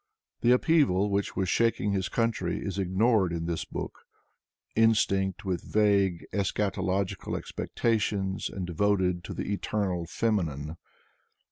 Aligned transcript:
The 0.39 0.49
upheaval 0.51 1.11
which 1.11 1.35
was 1.35 1.47
shaking 1.47 1.91
his 1.91 2.09
country 2.09 2.59
is 2.65 2.79
ignored 2.79 3.31
in 3.31 3.45
this 3.45 3.65
book, 3.65 3.99
instinct 4.75 5.45
with 5.45 5.61
vague 5.61 6.25
eschatological 6.33 7.37
expectations 7.37 8.49
and 8.49 8.65
de 8.65 8.73
voted 8.73 9.23
to 9.25 9.35
the 9.35 9.53
Eternal 9.53 10.07
Feminine. 10.07 10.77